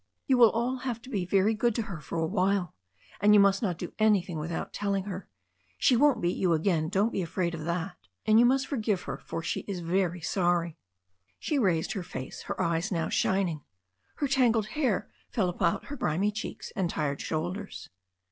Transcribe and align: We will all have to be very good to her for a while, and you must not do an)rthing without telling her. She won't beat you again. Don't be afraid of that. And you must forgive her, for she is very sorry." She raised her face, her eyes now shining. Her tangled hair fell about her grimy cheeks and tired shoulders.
We 0.27 0.33
will 0.33 0.49
all 0.49 0.77
have 0.77 0.99
to 1.03 1.11
be 1.11 1.27
very 1.27 1.53
good 1.53 1.75
to 1.75 1.83
her 1.83 2.01
for 2.01 2.17
a 2.17 2.25
while, 2.25 2.73
and 3.19 3.35
you 3.35 3.39
must 3.39 3.61
not 3.61 3.77
do 3.77 3.93
an)rthing 3.99 4.39
without 4.39 4.73
telling 4.73 5.03
her. 5.03 5.29
She 5.77 5.95
won't 5.95 6.23
beat 6.23 6.37
you 6.37 6.53
again. 6.53 6.89
Don't 6.89 7.11
be 7.11 7.21
afraid 7.21 7.53
of 7.53 7.65
that. 7.65 7.97
And 8.25 8.39
you 8.39 8.45
must 8.47 8.65
forgive 8.65 9.03
her, 9.03 9.19
for 9.23 9.43
she 9.43 9.59
is 9.67 9.81
very 9.81 10.19
sorry." 10.21 10.75
She 11.37 11.59
raised 11.59 11.91
her 11.91 12.01
face, 12.01 12.41
her 12.47 12.59
eyes 12.59 12.91
now 12.91 13.09
shining. 13.09 13.61
Her 14.15 14.27
tangled 14.27 14.69
hair 14.69 15.07
fell 15.29 15.49
about 15.49 15.85
her 15.85 15.95
grimy 15.95 16.31
cheeks 16.31 16.73
and 16.75 16.89
tired 16.89 17.21
shoulders. 17.21 17.91